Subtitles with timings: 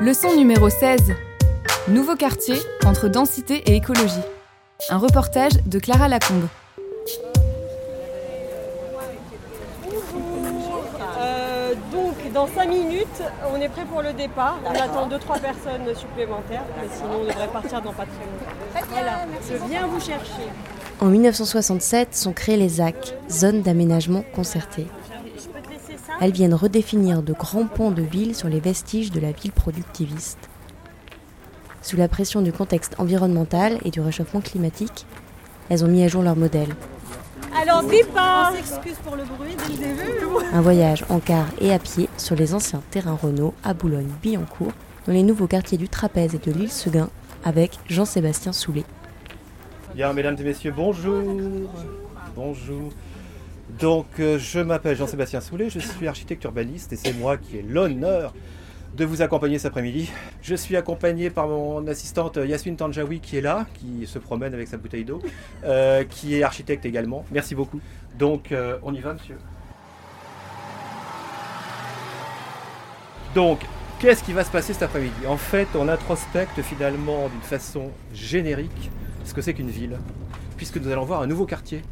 [0.00, 1.12] Leçon numéro 16.
[1.88, 2.54] Nouveau quartier
[2.86, 4.14] entre densité et écologie.
[4.90, 6.46] Un reportage de Clara Lacombe.
[11.18, 13.22] Euh, donc dans 5 minutes,
[13.52, 14.60] on est prêt pour le départ.
[14.64, 18.86] On attend 2-3 personnes supplémentaires, mais sinon on devrait partir dans pas très longtemps.
[18.92, 20.46] Voilà, je viens vous chercher.
[21.00, 24.86] En 1967 sont créées les ZAC, zones d'aménagement concerté.
[25.36, 28.58] Je peux te laisser ça Elles viennent redéfinir de grands ponts de ville sur les
[28.60, 30.38] vestiges de la ville productiviste.
[31.80, 35.06] Sous la pression du contexte environnemental et du réchauffement climatique,
[35.68, 36.74] elles ont mis à jour leur modèle.
[37.56, 40.46] Alors départ On s'excuse pour le bruit dès le début.
[40.52, 44.72] Un voyage en car et à pied sur les anciens terrains Renault à Boulogne-Billancourt,
[45.06, 47.10] dans les nouveaux quartiers du Trapèze et de l'île Seguin,
[47.44, 48.84] avec Jean-Sébastien Soulet.
[49.94, 51.22] Bien, mesdames et messieurs, bonjour.
[52.34, 52.90] Bonjour.
[53.70, 57.62] Donc, euh, je m'appelle Jean-Sébastien Soulet, je suis architecte urbaniste et c'est moi qui ai
[57.62, 58.32] l'honneur
[58.96, 60.10] de vous accompagner cet après-midi.
[60.42, 64.68] Je suis accompagné par mon assistante Yasmine Tanjawi qui est là, qui se promène avec
[64.68, 65.20] sa bouteille d'eau,
[65.64, 67.24] euh, qui est architecte également.
[67.30, 67.80] Merci beaucoup.
[68.18, 69.36] Donc, euh, on y va, monsieur
[73.34, 73.60] Donc,
[74.00, 75.26] qu'est-ce qui va se passer cet après-midi?
[75.28, 78.90] En fait, on introspecte finalement d'une façon générique
[79.24, 79.98] ce que c'est qu'une ville,
[80.56, 81.82] puisque nous allons voir un nouveau quartier.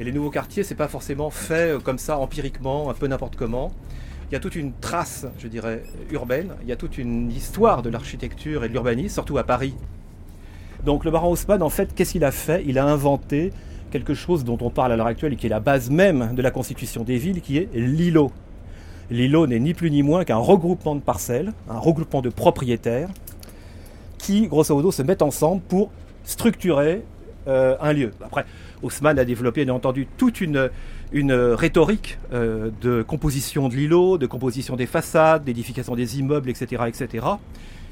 [0.00, 3.36] Et les nouveaux quartiers, c'est pas forcément fait euh, comme ça, empiriquement, un peu n'importe
[3.36, 3.70] comment.
[4.30, 6.54] Il y a toute une trace, je dirais, urbaine.
[6.62, 9.74] Il y a toute une histoire de l'architecture et de l'urbanisme, surtout à Paris.
[10.86, 12.64] Donc le baron Haussmann, en fait, qu'est-ce qu'il a fait?
[12.66, 13.52] Il a inventé
[13.90, 16.40] quelque chose dont on parle à l'heure actuelle et qui est la base même de
[16.40, 18.32] la constitution des villes, qui est l'îlot.
[19.10, 23.10] L'îlot n'est ni plus ni moins qu'un regroupement de parcelles, un regroupement de propriétaires,
[24.16, 25.90] qui, grosso modo, se mettent ensemble pour
[26.24, 27.02] structurer
[27.48, 28.12] euh, un lieu.
[28.24, 28.44] Après,
[28.82, 30.70] Haussmann a développé, bien entendu, toute une,
[31.12, 36.84] une rhétorique euh, de composition de l'îlot, de composition des façades, d'édification des immeubles, etc.
[36.86, 37.26] etc.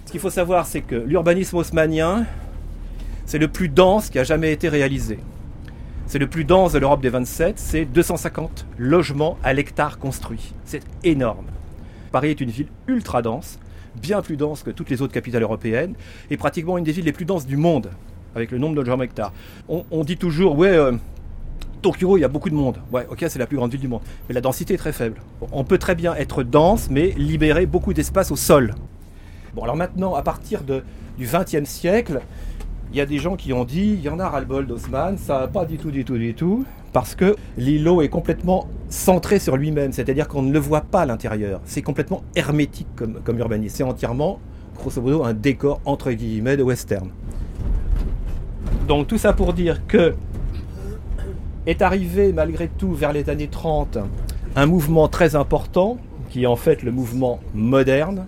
[0.06, 2.26] Ce qu'il faut savoir, c'est que l'urbanisme haussmannien,
[3.26, 5.18] c'est le plus dense qui a jamais été réalisé.
[6.06, 10.54] C'est le plus dense de l'Europe des 27, c'est 250 logements à l'hectare construits.
[10.64, 11.44] C'est énorme.
[12.12, 13.58] Paris est une ville ultra dense,
[14.00, 15.94] bien plus dense que toutes les autres capitales européennes,
[16.30, 17.90] et pratiquement une des villes les plus denses du monde,
[18.34, 19.32] avec le nombre de logements hectares.
[19.68, 20.92] On, on dit toujours, ouais, euh,
[21.82, 22.78] Tokyo, il y a beaucoup de monde.
[22.92, 24.02] Ouais, ok, c'est la plus grande ville du monde.
[24.28, 25.20] Mais la densité est très faible.
[25.52, 28.74] On peut très bien être dense, mais libérer beaucoup d'espace au sol.
[29.54, 30.82] Bon, alors maintenant, à partir du
[31.20, 32.20] XXe siècle,
[32.90, 35.40] il y a des gens qui ont dit, il y en a ras-le-bol d'Haussmann, ça
[35.40, 39.56] va pas du tout, du tout, du tout, parce que l'îlot est complètement centré sur
[39.56, 41.60] lui-même, c'est-à-dire qu'on ne le voit pas à l'intérieur.
[41.64, 43.76] C'est complètement hermétique comme, comme urbanisme.
[43.76, 44.40] C'est entièrement,
[44.76, 47.10] grosso modo, un décor entre guillemets de western.
[48.88, 50.14] Donc tout ça pour dire que
[51.66, 53.98] est arrivé malgré tout vers les années 30
[54.56, 55.98] un mouvement très important
[56.30, 58.26] qui est en fait le mouvement moderne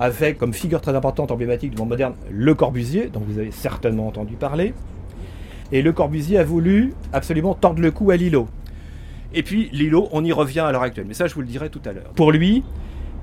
[0.00, 4.06] avec comme figure très importante emblématique du mouvement moderne Le Corbusier, dont vous avez certainement
[4.06, 4.72] entendu parler.
[5.72, 8.48] Et Le Corbusier a voulu absolument tordre le cou à l'îlot.
[9.34, 11.68] Et puis l'îlot, on y revient à l'heure actuelle, mais ça je vous le dirai
[11.68, 12.12] tout à l'heure.
[12.14, 12.64] Pour lui,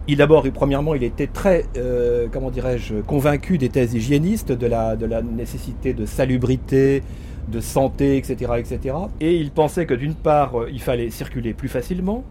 [0.08, 4.96] il d'abord premièrement, il était très, euh, comment dirais-je, convaincu des thèses hygiénistes, de la,
[4.96, 7.02] de la nécessité de salubrité,
[7.48, 8.96] de santé, etc., etc.
[9.20, 12.24] Et il pensait que d'une part, euh, il fallait circuler plus facilement.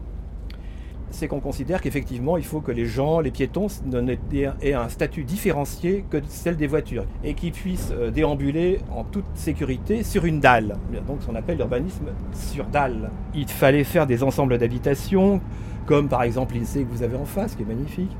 [1.11, 3.67] C'est qu'on considère qu'effectivement, il faut que les gens, les piétons,
[4.61, 9.25] aient un statut différencié que celle des voitures et qu'ils puissent euh, déambuler en toute
[9.33, 10.75] sécurité sur une dalle.
[11.07, 13.11] Donc, ce qu'on appelle l'urbanisme sur dalle.
[13.33, 15.41] Il fallait faire des ensembles d'habitations,
[15.85, 18.15] comme par exemple l'INSEE que vous avez en face, qui est magnifique.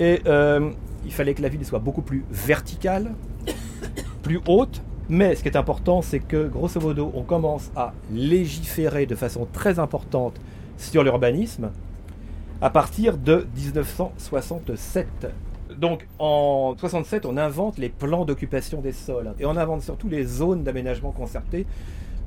[0.00, 0.70] Et euh,
[1.04, 3.14] il fallait que la ville soit beaucoup plus verticale,
[4.22, 4.82] plus haute.
[5.10, 9.48] Mais ce qui est important, c'est que grosso modo, on commence à légiférer de façon
[9.50, 10.38] très importante
[10.76, 11.70] sur l'urbanisme
[12.60, 15.06] à partir de 1967.
[15.78, 20.24] Donc en 67, on invente les plans d'occupation des sols et on invente surtout les
[20.24, 21.66] zones d'aménagement concerté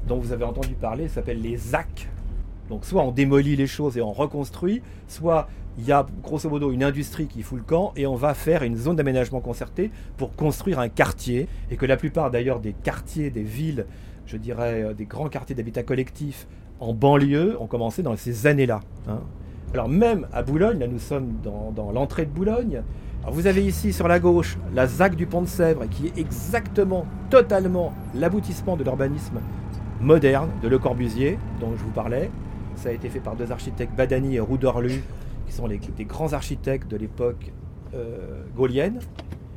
[0.08, 2.10] dont vous avez entendu parler, ça s'appelle les ZAC.
[2.72, 6.72] Donc soit on démolit les choses et on reconstruit, soit il y a grosso modo
[6.72, 10.34] une industrie qui fout le camp et on va faire une zone d'aménagement concerté pour
[10.38, 13.86] construire un quartier et que la plupart d'ailleurs des quartiers, des villes,
[14.26, 16.48] je dirais euh, des grands quartiers d'habitat collectif
[16.80, 18.80] en banlieue ont commencé dans ces années-là.
[19.10, 19.20] hein.
[19.74, 22.84] Alors même à Boulogne, là nous sommes dans, dans l'entrée de Boulogne,
[23.22, 26.18] alors vous avez ici sur la gauche la ZAC du Pont de Sèvres qui est
[26.18, 29.42] exactement, totalement l'aboutissement de l'urbanisme
[30.00, 32.32] moderne de Le Corbusier dont je vous parlais.
[32.82, 35.04] Ça a été fait par deux architectes, Badani et Roudorlu,
[35.46, 37.52] qui sont les, grands architectes de l'époque
[37.94, 39.00] euh, gaulienne.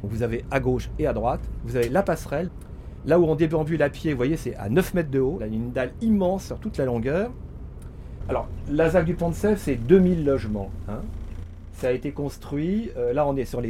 [0.03, 2.51] Vous avez à gauche et à droite, vous avez la passerelle.
[3.07, 5.39] Là où on déambule à pied, vous voyez, c'est à 9 mètres de haut.
[5.41, 7.31] Il y a une dalle immense sur toute la longueur.
[8.29, 10.71] Alors, la ZAC du Pont de Sèvres, c'est 2000 logements.
[10.87, 11.01] hein.
[11.73, 13.63] Ça a été construit, euh, là on est sur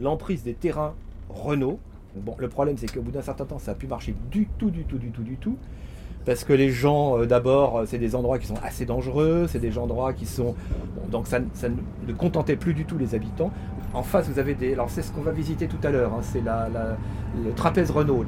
[0.00, 0.94] l'emprise des terrains
[1.28, 1.78] Renault.
[2.16, 4.70] Bon, le problème c'est qu'au bout d'un certain temps, ça n'a plus marché du tout,
[4.70, 5.58] du tout, du tout, du tout.
[6.24, 9.58] Parce que les gens, euh, d'abord, euh, c'est des endroits qui sont assez dangereux, c'est
[9.58, 10.54] des endroits qui sont...
[11.10, 13.50] donc ça, ne contentait plus du tout les habitants.
[13.92, 14.72] En face, vous avez des...
[14.72, 16.68] Alors c'est ce qu'on va visiter tout à l'heure, hein, c'est la,
[17.44, 18.24] le trapèze Renault.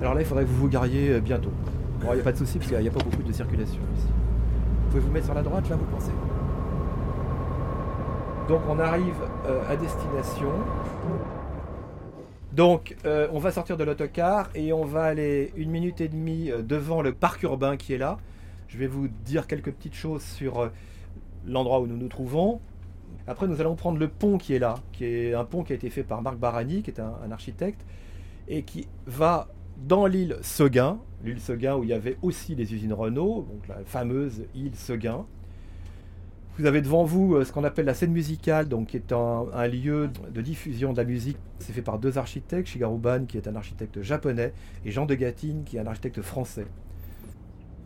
[0.00, 1.50] Alors là, il faudrait que vous vous gariez euh, bientôt.
[2.00, 3.80] Bon, il n'y a pas de souci parce qu'il n'y a pas beaucoup de circulation
[3.96, 4.06] ici.
[4.06, 6.12] Vous pouvez vous mettre sur la droite, là, vous pensez
[8.48, 9.14] Donc on arrive
[9.68, 10.50] à destination.
[12.52, 16.50] Donc euh, on va sortir de l'autocar et on va aller une minute et demie
[16.50, 18.18] euh, devant le parc urbain qui est là.
[18.68, 20.68] Je vais vous dire quelques petites choses sur euh,
[21.46, 22.60] l'endroit où nous nous trouvons.
[23.26, 25.76] Après nous allons prendre le pont qui est là, qui est un pont qui a
[25.76, 27.86] été fait par Marc Barani, qui est un, un architecte,
[28.48, 29.48] et qui va
[29.86, 33.82] dans l'île Seguin, l'île Seguin où il y avait aussi les usines Renault, donc la
[33.86, 35.24] fameuse île Seguin.
[36.58, 39.46] Vous avez devant vous euh, ce qu'on appelle la scène musicale, donc qui est un,
[39.54, 41.38] un lieu de diffusion de la musique.
[41.58, 44.52] C'est fait par deux architectes, Shigeru Ban qui est un architecte japonais
[44.84, 46.66] et Jean de Gatine qui est un architecte français.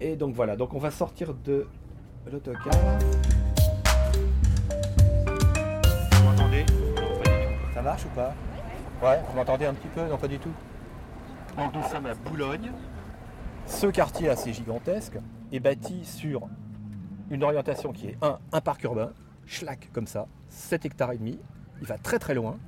[0.00, 1.68] Et donc voilà, donc on va sortir de
[2.30, 2.72] l'autocar.
[6.10, 6.66] Vous m'entendez?
[6.96, 7.72] Non, pas du tout.
[7.72, 8.34] Ça marche ou pas?
[9.00, 10.08] Ouais, vous m'entendez un petit peu?
[10.08, 10.52] Non, pas du tout.
[11.56, 12.72] Donc nous sommes à Boulogne.
[13.66, 15.18] Ce quartier assez gigantesque
[15.52, 16.48] est bâti sur
[17.30, 19.12] une orientation qui est un, parc urbain,
[19.46, 21.38] schlack comme ça, 7 hectares et demi.
[21.80, 22.58] Il va très très loin.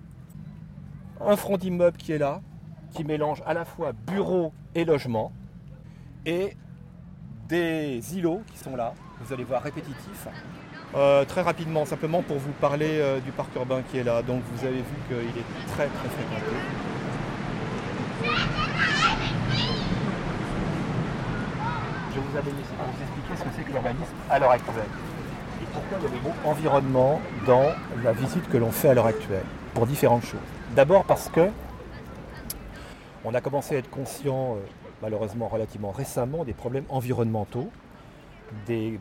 [1.20, 2.40] Un front d'immeuble qui est là,
[2.92, 5.32] qui mélange à la fois bureau et logement.
[6.26, 6.56] Et
[7.48, 10.28] des îlots qui sont là, vous allez voir répétitifs.
[10.94, 14.22] Euh, très rapidement, simplement pour vous parler euh, du parc urbain qui est là.
[14.22, 16.87] Donc vous avez vu qu'il est très très fréquenté.
[22.14, 24.84] Je vous avais laissé pour vous expliquer ce que c'est que l'urbanisme à l'heure actuelle.
[25.62, 27.66] Et pourquoi il y a le mot environnement dans
[28.02, 29.44] la visite que l'on fait à l'heure actuelle.
[29.74, 30.40] Pour différentes choses.
[30.74, 31.48] D'abord parce que
[33.24, 34.58] on a commencé à être conscient, euh,
[35.02, 37.68] malheureusement relativement récemment, des problèmes environnementaux,
[38.66, 38.98] des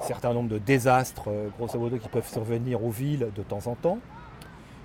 [0.00, 3.66] un certain nombre de désastres, euh, grosso modo, qui peuvent survenir aux villes de temps
[3.66, 3.98] en temps,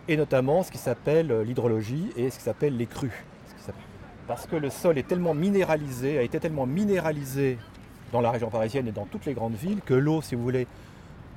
[0.08, 3.24] et notamment ce qui s'appelle euh, l'hydrologie et ce qui s'appelle les crues.
[4.28, 7.58] Parce que le sol est tellement minéralisé, a été tellement minéralisé
[8.12, 10.68] dans la région parisienne et dans toutes les grandes villes, que l'eau, si vous voulez,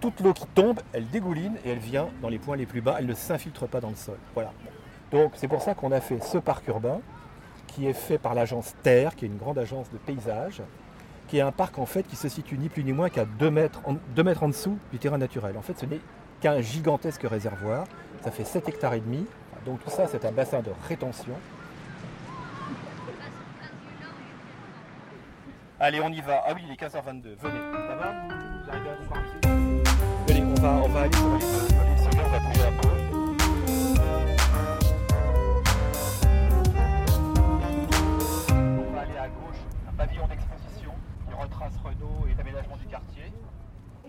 [0.00, 2.96] toute l'eau qui tombe, elle dégouline et elle vient dans les points les plus bas,
[2.98, 4.18] elle ne s'infiltre pas dans le sol.
[4.34, 4.52] Voilà.
[5.10, 7.00] Donc c'est pour ça qu'on a fait ce parc urbain,
[7.66, 10.62] qui est fait par l'agence Terre, qui est une grande agence de paysage,
[11.28, 13.50] qui est un parc en fait qui se situe ni plus ni moins qu'à 2
[13.50, 15.56] mètres, en, mètres en dessous du terrain naturel.
[15.56, 16.00] En fait, ce n'est
[16.40, 17.87] qu'un gigantesque réservoir.
[18.22, 19.26] Ça fait 7 hectares et demi.
[19.64, 21.32] Donc tout ça, c'est un bassin de rétention.
[25.78, 26.42] Allez, on y va.
[26.47, 27.37] Ah oui, il est 15h22.
[27.37, 27.61] Venez.
[27.88, 29.37] Ça va Vous arrivez à vous ici
[30.28, 32.88] Venez, on va, on va aller sur Seguin, on va bouger un peu.
[38.50, 39.56] On va aller à gauche,
[39.88, 40.92] un pavillon d'exposition
[41.28, 43.33] qui retrace Renault et l'aménagement du quartier.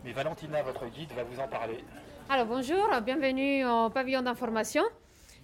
[0.04, 1.84] Mais Valentina, votre guide, va vous en parler.
[2.30, 4.84] Alors bonjour, bienvenue au pavillon d'information.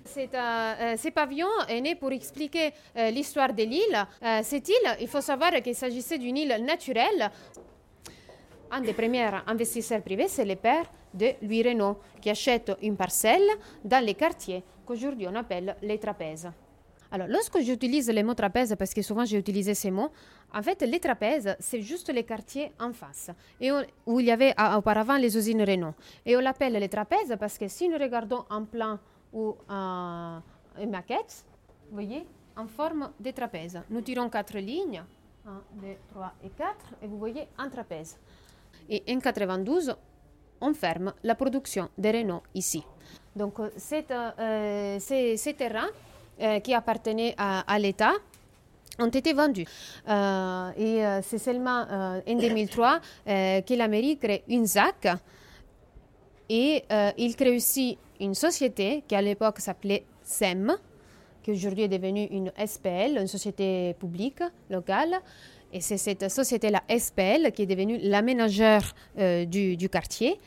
[0.06, 4.06] C'est, euh, ce pavillon est né pour expliquer euh, l'histoire de l'île.
[4.22, 7.32] Euh, cette île, il faut savoir qu'il s'agissait d'une île naturelle.
[8.70, 13.48] Un des premiers investisseurs privés, c'est le père de Louis Renault, qui achète une parcelle
[13.84, 16.50] dans les quartiers qu'aujourd'hui on appelle les trapèzes.
[17.12, 20.10] Alors, lorsque j'utilise le mot trapèze, parce que souvent j'ai utilisé ces mots,
[20.52, 23.30] en fait, les trapèzes, c'est juste les quartiers en face,
[24.08, 25.94] où il y avait auparavant les usines Renault.
[26.26, 28.98] Et on l'appelle les trapèzes parce que si nous regardons un plan
[29.34, 30.42] ou un-
[30.80, 31.46] une maquette,
[31.90, 32.26] vous voyez,
[32.56, 33.82] en forme de trapèze.
[33.90, 35.04] Nous tirons quatre lignes,
[35.46, 38.18] 1, 2, 3 et 4, et vous voyez un trapèze.
[38.90, 39.96] Et en 92,
[40.62, 42.84] on ferme la production de Renault ici.
[43.36, 45.90] Donc, euh, c'est, euh, euh, ces terrains
[46.42, 48.14] euh, qui appartenaient à, l'État
[49.00, 49.66] ont été vendus.
[50.08, 55.08] Euh, et euh, c'est seulement euh, en 2003 que la mairie crée une ZAC
[56.50, 56.84] et
[57.18, 60.74] il crée aussi une société qui à l'époque s'appelait SEM,
[61.44, 65.16] qui aujourd'hui est devenue une SPL, une société publique locale.
[65.72, 68.82] Et c'est cette société-là, SPL, qui est devenue l'aménageur
[69.18, 70.38] du, du, quartier.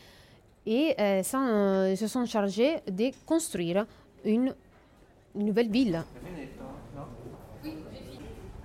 [0.65, 3.87] Et ça, ils se sont chargés de construire
[4.25, 4.55] une,
[5.35, 6.03] une nouvelle ville.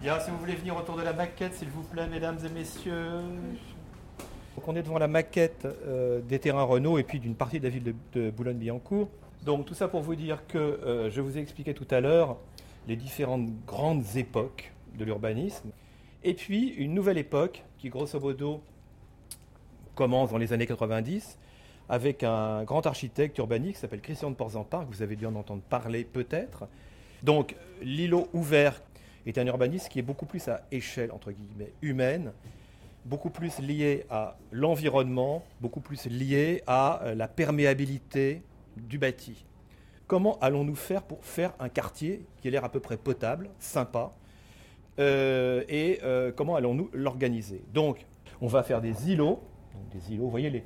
[0.02, 3.22] Bien, si vous voulez venir autour de la maquette, s'il vous plaît, mesdames et messieurs.
[4.56, 7.64] Donc on est devant la maquette euh, des terrains Renault et puis d'une partie de
[7.64, 9.10] la ville de, Boulogne-Billancourt.
[9.46, 12.38] Donc tout ça pour vous dire que euh, je vous ai expliqué tout à l'heure
[12.88, 15.70] les différentes grandes époques de l'urbanisme.
[16.24, 18.62] Et puis une nouvelle époque qui grosso modo
[19.96, 21.38] commence dans les années 90
[21.90, 25.36] avec un grand architecte urbaniste qui s'appelle Christian de Porzampar, que vous avez dû en
[25.36, 26.68] entendre parler peut-être.
[27.24, 28.82] Donc l'îlot ouvert
[29.26, 32.32] est un urbanisme qui est beaucoup plus à échelle, entre guillemets, humaine,
[33.06, 38.42] beaucoup plus lié à l'environnement, beaucoup plus lié à euh, la perméabilité
[38.78, 39.46] du bâti.
[40.08, 44.14] Comment allons-nous faire pour faire un quartier qui ait l'air à peu près potable, sympa,
[45.00, 47.64] euh, et euh, comment allons-nous l'organiser?
[47.74, 48.06] Donc,
[48.42, 49.42] on va faire des îlots,
[49.92, 50.64] des îlots, vous voyez les...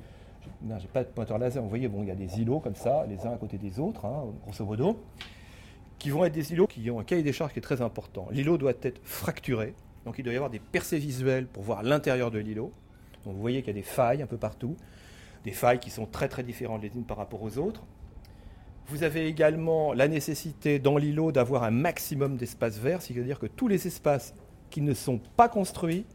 [0.62, 2.76] Non, j'ai pas de pointeur laser, vous voyez, bon, il y a des îlots comme
[2.76, 4.96] ça, les uns à côté des autres, hein, grosso modo
[5.98, 8.28] qui vont être des îlots qui ont un cahier des charges qui est très important.
[8.30, 9.74] L'îlot doit être fracturé,
[10.06, 12.72] donc il doit y avoir des percées visuelles pour voir l'intérieur de l'îlot.
[13.24, 14.76] Donc vous voyez qu'il y a des failles un peu partout,
[15.44, 17.82] des failles qui sont très très différentes les unes par rapport aux autres.
[18.86, 23.66] Vous avez également la nécessité dans l'îlot d'avoir un maximum d'espaces verts, c'est-à-dire que tous
[23.66, 24.32] les espaces
[24.70, 26.06] qui ne sont pas construits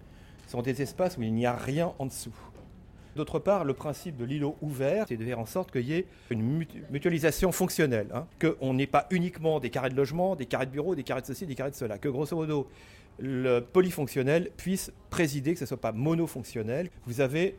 [0.48, 2.34] sont des espaces où il n'y a rien en dessous.
[3.18, 6.06] D'autre part, le principe de l'îlot ouvert, c'est de faire en sorte qu'il y ait
[6.30, 8.26] une mutualisation fonctionnelle, hein.
[8.40, 11.26] qu'on n'ait pas uniquement des carrés de logement, des carrés de bureau, des carrés de
[11.26, 12.70] ceci, des carrés de cela, que grosso modo,
[13.20, 16.90] le polyfonctionnel puisse présider, que ce ne soit pas monofonctionnel.
[17.06, 17.58] Vous avez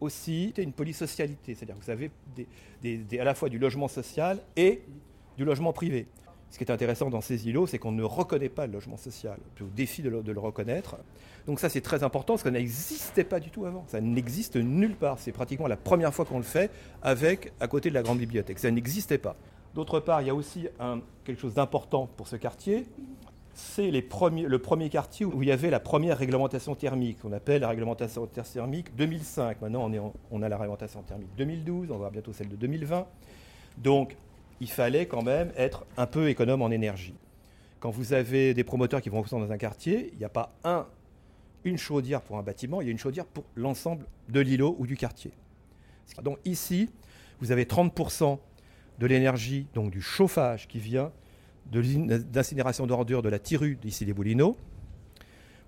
[0.00, 2.10] aussi une polysocialité, c'est-à-dire que vous avez
[3.20, 4.82] à la fois du logement social et
[5.36, 6.06] du logement privé.
[6.50, 9.38] Ce qui est intéressant dans ces îlots, c'est qu'on ne reconnaît pas le logement social.
[9.54, 10.98] Puis au défi de le, reconnaître.
[11.46, 13.84] Donc ça, c'est très important, parce que n'existait pas du tout avant.
[13.88, 15.18] Ça n'existe nulle part.
[15.18, 18.58] C'est pratiquement la première fois qu'on le fait avec, à côté de la grande bibliothèque.
[18.58, 19.34] Ça n'existait pas.
[19.74, 20.68] D'autre part, il y a aussi
[21.24, 22.84] quelque chose d'important pour ce quartier.
[23.54, 24.00] C'est le
[24.58, 28.94] premier quartier où il y avait la première réglementation thermique, qu'on appelle la réglementation thermique
[28.96, 29.60] 2005.
[29.60, 29.90] Maintenant,
[30.30, 33.06] on, a la réglementation thermique 2012, on va bientôt celle de 2020.
[33.78, 34.16] Donc,
[34.60, 37.14] il fallait quand même être un peu économe en énergie.
[37.80, 40.86] Quand vous avez des promoteurs qui vont dans un quartier, il n'y a pas un,
[41.64, 44.86] une chaudière pour un bâtiment, il y a une chaudière pour l'ensemble de l'îlot ou
[44.86, 45.32] du quartier.
[46.22, 46.90] Donc ici,
[47.40, 48.38] vous avez 30%
[48.98, 51.10] de l'énergie, donc du chauffage qui vient
[51.70, 54.56] de l'usine d'incinération d'ordures de la Tiru d'ici des Boulineaux.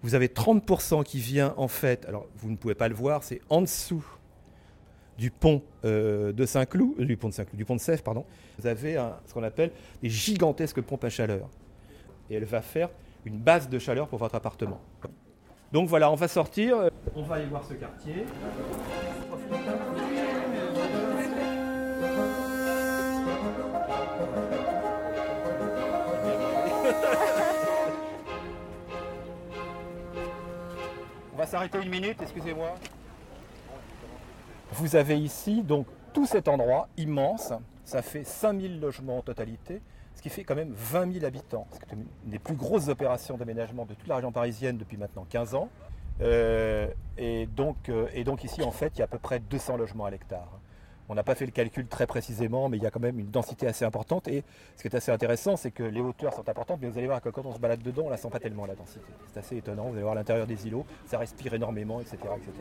[0.03, 3.41] Vous avez 30% qui vient en fait, alors vous ne pouvez pas le voir, c'est
[3.49, 4.05] en dessous
[5.17, 8.25] du pont euh, de Saint-Cloud, euh, du pont de Saint-Cloud, du pont de Sèvres, pardon,
[8.59, 8.95] vous avez
[9.27, 9.71] ce qu'on appelle
[10.03, 11.49] des gigantesques pompes à chaleur.
[12.29, 12.91] Et elle va faire
[13.25, 14.81] une base de chaleur pour votre appartement.
[15.73, 18.27] Donc voilà, on va sortir, on va aller voir ce quartier.
[31.45, 32.75] Va s'arrêter une minute, excusez-moi.
[34.73, 37.53] Vous avez ici donc tout cet endroit immense,
[37.85, 39.83] ça fait 5000 logements en totalité,
[40.15, 41.67] ce qui fait quand même 20 000 habitants.
[41.71, 45.55] C'est une des plus grosses opérations d'aménagement de toute la région parisienne depuis maintenant 15
[45.55, 45.69] ans.
[46.23, 46.87] Euh,
[47.19, 49.77] et, donc, euh, et donc ici, en fait, il y a à peu près 200
[49.77, 50.49] logements à l'hectare.
[51.09, 53.31] On n'a pas fait le calcul très précisément, mais il y a quand même une
[53.31, 54.27] densité assez importante.
[54.29, 54.43] Et
[54.77, 57.21] ce qui est assez intéressant, c'est que les hauteurs sont importantes, mais vous allez voir
[57.21, 59.05] que quand on se balade dedans, on ne la sent pas tellement la densité.
[59.33, 59.85] C'est assez étonnant.
[59.85, 62.17] Vous allez voir l'intérieur des îlots, ça respire énormément, etc.
[62.37, 62.53] etc.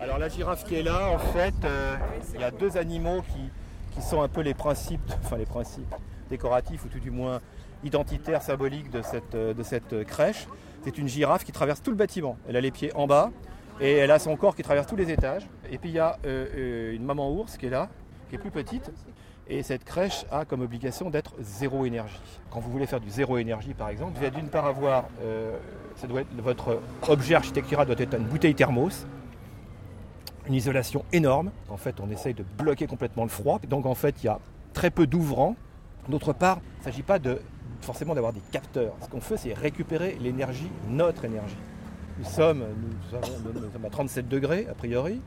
[0.00, 1.96] Alors la girafe qui est là, en fait, euh,
[2.34, 5.94] il y a deux animaux qui, sont un peu les principes, enfin les principes
[6.28, 7.40] décoratifs ou tout du moins
[7.82, 8.88] identitaires, symboliques
[9.34, 10.48] euh, de cette crèche.
[10.82, 12.36] C'est une girafe qui traverse tout le bâtiment.
[12.48, 13.30] Elle a les pieds en bas
[13.80, 15.46] et elle a son corps qui traverse tous les étages.
[15.70, 17.88] Et puis il y a euh, une maman ours qui est là,
[18.28, 18.90] qui est plus petite.
[19.48, 22.20] Et cette crèche a comme obligation d'être zéro énergie.
[22.50, 25.04] Quand vous voulez faire du zéro énergie, par exemple, vous allez d'une part avoir,
[25.94, 29.06] ça doit être, votre objet architectural doit être une bouteille thermos
[30.46, 31.50] une isolation énorme.
[31.68, 33.60] En fait, on essaye de bloquer complètement le froid.
[33.68, 34.38] Donc en fait, il y a
[34.72, 35.56] très peu d'ouvrants.
[36.08, 37.18] D'autre part, il ne s'agit pas
[37.80, 38.94] forcément d'avoir des capteurs.
[39.02, 41.56] Ce qu'on fait, c'est récupérer l'énergie, notre énergie.
[42.18, 42.64] Nous sommes,
[43.84, 45.20] à 37 degrés, a priori.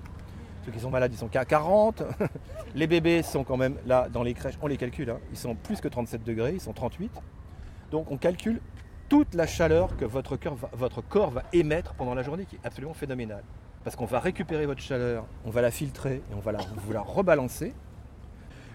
[0.66, 2.04] Ceux qui sont malades, ils sont qu'à 40.
[2.76, 5.20] les bébés sont quand même là dans les crèches, on les calcule, hein.
[5.32, 7.12] ils sont plus que 37 degrés, ils sont 38.
[7.92, 8.60] Donc on calcule
[9.08, 13.44] toute la chaleur que votre, corps va émettre pendant la journée, qui est absolument phénoménale.
[13.84, 17.02] Parce qu'on va récupérer votre chaleur, on va la filtrer et on va vous la
[17.02, 17.74] rebalancer.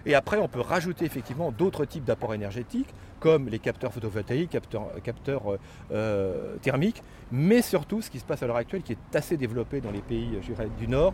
[0.05, 4.87] Et après, on peut rajouter effectivement d'autres types d'apports énergétiques, comme les capteurs photovoltaïques, capteurs,
[5.03, 5.59] capteurs euh,
[5.91, 9.81] euh, thermiques, mais surtout ce qui se passe à l'heure actuelle, qui est assez développé
[9.81, 10.39] dans les pays
[10.77, 11.13] du Nord,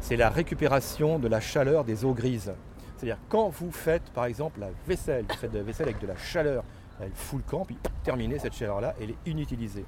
[0.00, 2.52] c'est la récupération de la chaleur des eaux grises.
[2.96, 6.06] C'est-à-dire quand vous faites par exemple la vaisselle, vous faites de la vaisselle avec de
[6.06, 6.64] la chaleur,
[7.00, 9.84] elle fout le camp, puis terminée, cette chaleur-là, elle est inutilisée.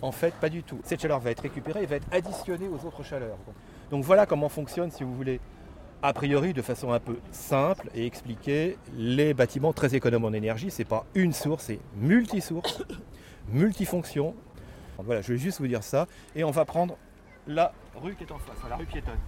[0.00, 0.80] En fait, pas du tout.
[0.82, 3.36] Cette chaleur va être récupérée et va être additionnée aux autres chaleurs.
[3.90, 5.40] Donc voilà comment fonctionne, si vous voulez,
[6.02, 10.70] a priori de façon un peu simple et expliquer les bâtiments très économes en énergie.
[10.70, 12.82] Ce n'est pas une source, c'est multi-sources,
[13.48, 14.34] multifonction.
[14.98, 16.06] Voilà, je vais juste vous dire ça.
[16.34, 16.96] Et on va prendre
[17.46, 19.18] la rue qui est en face, la rue piétonne.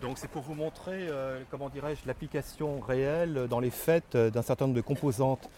[0.00, 4.42] Donc c'est pour vous montrer, euh, comment dirais-je, l'application réelle dans les faits euh, d'un
[4.42, 5.50] certain nombre de composantes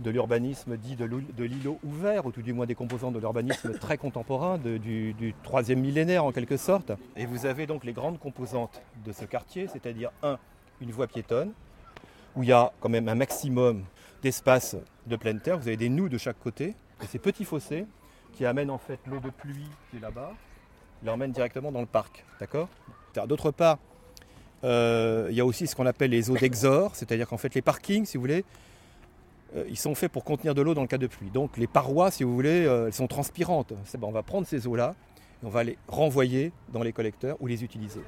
[0.00, 3.96] de l'urbanisme dit de l'îlot ouvert, ou tout du moins des composantes de l'urbanisme très
[3.96, 6.92] contemporain, du, troisième millénaire en quelque sorte.
[7.16, 10.38] Et vous avez donc les grandes composantes de ce quartier, c'est-à-dire un,
[10.80, 11.52] une voie piétonne,
[12.34, 13.84] où il y a quand même un maximum
[14.22, 14.76] d'espace
[15.06, 15.58] de pleine terre.
[15.58, 17.86] Vous avez des nœuds de chaque côté, et ces petits fossés
[18.34, 20.34] qui amènent en fait l'eau de pluie qui est là-bas,
[21.02, 22.24] l'emmènent directement dans le parc.
[22.38, 22.68] D'accord?
[23.26, 23.78] D'autre part,
[24.64, 27.62] euh, il y a aussi ce qu'on appelle les eaux d'exor, c'est-à-dire qu'en fait les
[27.62, 28.44] parkings, si vous voulez,
[29.68, 31.30] ils sont faits pour contenir de l'eau dans le cas de pluie.
[31.30, 33.72] Donc les parois, si vous voulez, euh, elles sont transpirantes.
[34.02, 34.94] on va prendre ces eaux-là,
[35.42, 38.00] on va les renvoyer dans les collecteurs ou les utiliser.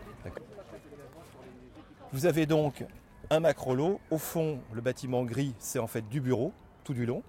[2.12, 2.84] Vous avez donc
[3.30, 4.00] un macro-lot.
[4.10, 6.52] Au fond, le bâtiment gris, c'est en fait du bureau,
[6.84, 7.22] tout du long.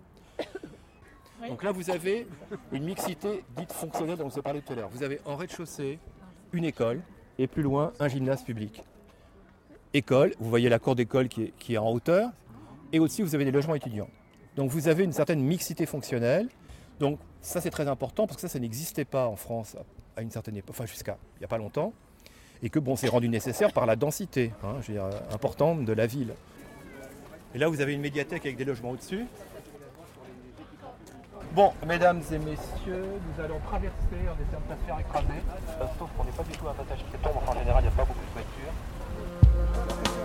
[1.48, 2.28] Donc là, vous avez
[2.72, 4.90] une mixité dite fonctionnelle dont on se parlait tout à l'heure.
[4.90, 6.00] Vous avez en rez-de-chaussée
[6.52, 7.02] une école
[7.38, 8.84] et plus loin un gymnase public.
[9.94, 12.30] École, vous voyez la cour d'école qui, qui est en hauteur,
[12.92, 14.10] et aussi vous avez des logements étudiants.
[14.56, 16.48] Donc vous avez une certaine mixité fonctionnelle.
[17.00, 19.78] Donc ça c'est très important parce que ça, ça n'existait pas en France
[20.16, 21.94] à une certaine époque, enfin jusqu'à il n'y a pas longtemps.
[22.62, 24.76] Et que bon, c'est rendu nécessaire par la densité hein,
[25.32, 26.34] importante de la ville.
[27.56, 29.26] Et là vous avez une médiathèque avec des logements au-dessus.
[31.54, 35.42] Bon, mesdames et messieurs, nous allons traverser en essayant de ne pas se faire écraser.
[35.98, 38.06] sauf qu'on n'est pas du tout un passage piéton, en général il n'y a pas
[38.06, 40.19] beaucoup de voitures.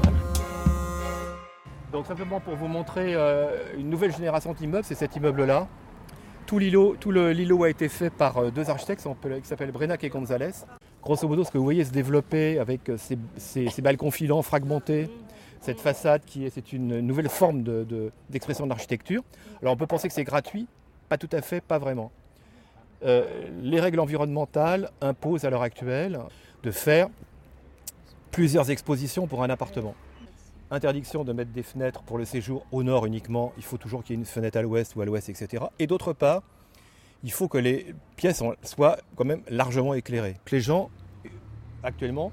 [1.92, 5.66] Donc simplement pour vous montrer euh, une nouvelle génération d'immeubles, c'est cet immeuble-là.
[6.44, 9.02] Tout l'îlot a été fait par euh, deux architectes
[9.42, 10.52] qui s'appellent Brenac et Gonzalez.
[11.02, 15.08] Grosso modo, ce que vous voyez se développer avec euh, ces, balcons filants fragmentés,
[15.62, 17.62] cette façade qui est, c'est une nouvelle forme
[18.28, 19.22] d'expression de, l'architecture.
[19.62, 20.66] Alors on peut penser que c'est gratuit,
[21.08, 22.12] pas tout à fait, pas vraiment.
[23.02, 26.20] les règles environnementales imposent à l'heure actuelle
[26.62, 27.08] de faire
[28.36, 29.94] plusieurs expositions pour un appartement.
[30.70, 34.14] Interdiction de mettre des fenêtres pour le séjour au nord uniquement, il faut toujours qu'il
[34.14, 35.64] y ait une fenêtre à l'ouest ou à l'ouest, etc.
[35.78, 36.42] Et d'autre part,
[37.24, 40.36] il faut que les pièces soient quand même largement éclairées.
[40.52, 40.90] les gens,
[41.82, 42.30] actuellement,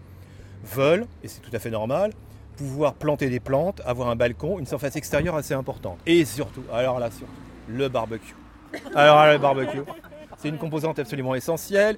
[0.66, 2.12] veulent, et c'est tout à fait normal,
[2.58, 6.00] pouvoir planter des plantes, avoir un balcon, une surface extérieure assez importante.
[6.06, 7.32] Et surtout, alors là, surtout,
[7.70, 8.36] le barbecue.
[8.94, 9.84] Alors là, le barbecue,
[10.38, 11.96] c'est une composante absolument essentielle.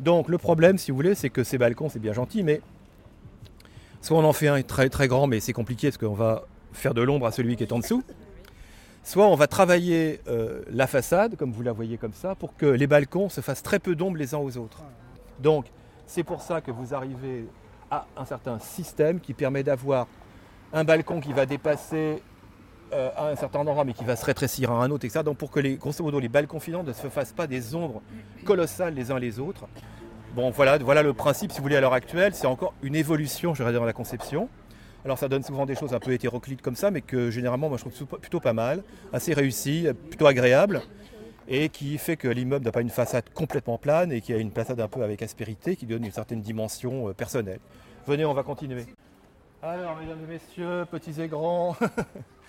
[0.00, 2.60] Donc le problème, si vous voulez, c'est que ces balcons, c'est bien gentil, mais
[4.00, 7.02] Soit on en fait un très grand, mais c'est compliqué parce qu'on va faire de
[7.02, 8.02] l'ombre à celui qui est en dessous.
[9.02, 12.66] Soit on va travailler euh, la façade, comme vous la voyez comme ça, pour que
[12.66, 14.82] les balcons se fassent très peu d'ombre les uns aux autres.
[15.38, 15.66] Donc
[16.06, 17.46] c'est pour ça que vous arrivez
[17.90, 20.06] à un certain système qui permet d'avoir
[20.72, 22.22] un balcon qui va dépasser
[22.92, 25.24] euh, à un certain endroit mais qui va se rétrécir à un autre, etc.
[25.24, 28.02] Donc pour que les, grosso modo les balcons filants ne se fassent pas des ombres
[28.44, 29.66] colossales les uns les autres.
[30.34, 32.34] Bon, voilà, voilà le principe, si vous voulez, à l'heure actuelle.
[32.34, 34.48] C'est encore une évolution, je dirais, dans la conception.
[35.04, 37.78] Alors ça donne souvent des choses un peu hétéroclites comme ça, mais que généralement, moi,
[37.78, 40.82] je trouve plutôt pas mal, assez réussi, plutôt agréable,
[41.48, 44.52] et qui fait que l'immeuble n'a pas une façade complètement plane et qui a une
[44.52, 47.60] façade un peu avec aspérité, qui donne une certaine dimension euh, personnelle.
[48.06, 48.86] Venez, on va continuer.
[49.62, 51.76] Alors, mesdames et messieurs, petits et grands,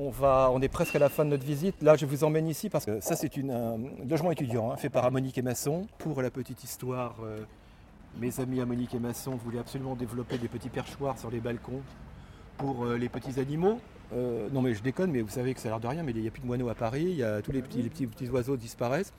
[0.00, 1.74] On, est presque à la fin de notre visite.
[1.82, 5.10] Là, je vous emmène ici parce que ça, c'est un logement étudiant hein, fait par
[5.10, 5.88] Monique et Masson.
[5.98, 7.40] Pour la petite histoire, euh,
[8.20, 11.82] mes amis Monique et Masson voulaient absolument développer des petits perchoirs sur les balcons
[12.58, 13.80] pour euh, les petits animaux.
[14.12, 16.12] euh, non mais je déconne, mais vous savez que ça a l'air de rien, mais
[16.12, 18.28] il n'y a plus de moineaux à Paris, il y a tous les petits, petits,
[18.28, 19.12] oiseaux disparaissent.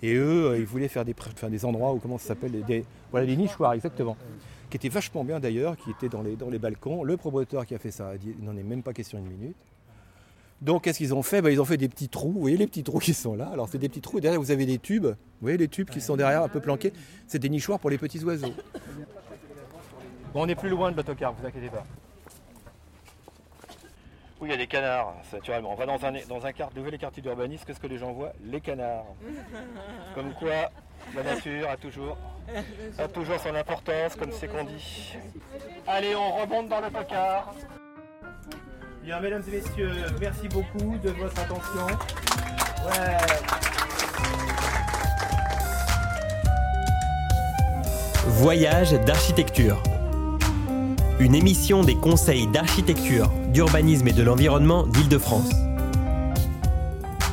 [0.00, 3.72] Et eux, ils voulaient faire des, endroits où, comment ça s'appelle, des, voilà, des nichoirs,
[3.72, 4.16] exactement.
[4.70, 7.02] Qui étaient vachement bien d'ailleurs, qui étaient dans les, balcons.
[7.02, 9.56] Le propriétaire qui a fait ça il n'en est même pas question une minute.
[10.60, 11.40] Donc qu'est-ce qu'ils ont fait?
[11.40, 13.48] Ben, Ils ont fait des petits trous, vous voyez les petits trous qui sont là?
[13.52, 15.88] Alors c'est des petits trous, et derrière vous avez des tubes, vous voyez les tubes
[15.88, 16.92] qui sont derrière un peu planqués.
[17.26, 18.52] C'est des nichoirs pour les petits oiseaux.
[20.34, 21.84] Bon, on est plus loin de l'autocar, vous inquiétez pas.
[24.40, 25.72] Oui, il y a des canards, naturellement.
[25.72, 28.32] On va dans un, dans un quart, nouvel quartier d'urbanisme, qu'est-ce que les gens voient?
[28.44, 29.04] Les canards.
[30.14, 30.70] Comme quoi,
[31.14, 32.16] la nature a toujours,
[32.98, 35.16] a toujours son importance, comme c'est qu'on dit.
[35.86, 37.54] Allez, on remonte dans l'autocar.
[39.02, 41.86] Bien, mesdames et messieurs, merci beaucoup de votre attention.
[48.26, 49.82] Voyage d'architecture.
[51.18, 55.50] Une émission des conseils d'architecture, d'urbanisme et de l'environnement d'Île-de-France.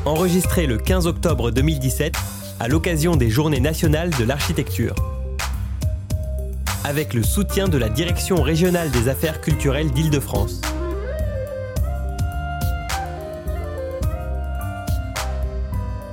[0.05, 2.13] Enregistrée le 15 octobre 2017
[2.61, 4.95] à l'occasion des Journées nationales de l'architecture.
[6.85, 10.61] Avec le soutien de la Direction régionale des affaires culturelles d'Île-de-France.